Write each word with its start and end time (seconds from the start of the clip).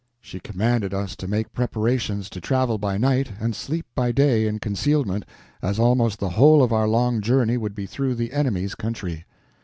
She 0.19 0.39
commanded 0.39 0.95
us 0.95 1.15
to 1.17 1.27
make 1.27 1.53
preparations 1.53 2.27
to 2.31 2.41
travel 2.41 2.79
by 2.79 2.97
night 2.97 3.33
and 3.39 3.55
sleep 3.55 3.85
by 3.93 4.11
day 4.11 4.47
in 4.47 4.57
concealment, 4.57 5.25
as 5.61 5.77
almost 5.77 6.17
the 6.17 6.29
whole 6.31 6.63
of 6.63 6.73
our 6.73 6.87
long 6.87 7.21
journey 7.21 7.55
would 7.55 7.75
be 7.75 7.85
through 7.85 8.15
the 8.15 8.33
enemy's 8.33 8.73
country. 8.73 9.25